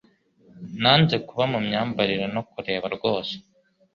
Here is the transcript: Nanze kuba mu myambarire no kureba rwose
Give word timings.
Nanze 0.81 1.15
kuba 1.27 1.43
mu 1.51 1.59
myambarire 1.65 2.25
no 2.35 2.41
kureba 2.51 2.85
rwose 2.95 3.33